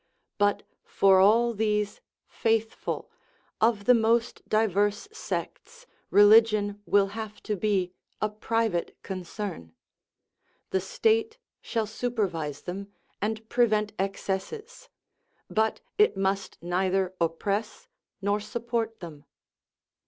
But 0.39 0.63
for 0.83 1.19
all 1.19 1.53
these" 1.53 2.01
faithful" 2.27 3.11
of 3.61 3.85
the 3.85 3.93
most 3.93 4.41
diverse 4.49 5.07
sects 5.13 5.85
religion 6.09 6.81
will 6.87 7.09
have 7.09 7.43
to 7.43 7.55
be 7.55 7.91
a 8.19 8.27
private 8.27 8.97
concern. 9.03 9.73
The 10.71 10.79
state 10.81 11.37
shall 11.61 11.85
supervise 11.85 12.63
them, 12.63 12.87
and 13.21 13.47
prevent 13.47 13.93
excesses; 13.99 14.89
but 15.51 15.81
it 15.99 16.17
must 16.17 16.57
neither 16.63 17.13
oppress 17.21 17.87
nor 18.23 18.39
support 18.39 19.01
them. 19.01 19.25